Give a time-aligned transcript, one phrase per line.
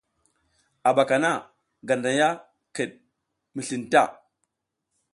[0.87, 1.31] A ɓaka na
[1.87, 2.29] Ganday a
[2.75, 2.91] kiɗ
[3.53, 4.01] mi slin ta.